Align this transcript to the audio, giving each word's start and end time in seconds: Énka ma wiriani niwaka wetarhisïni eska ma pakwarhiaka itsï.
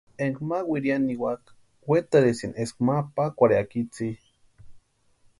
Énka 0.23 0.41
ma 0.49 0.57
wiriani 0.69 1.05
niwaka 1.07 1.49
wetarhisïni 1.89 2.57
eska 2.63 2.79
ma 2.87 2.95
pakwarhiaka 3.15 3.75
itsï. 3.83 4.09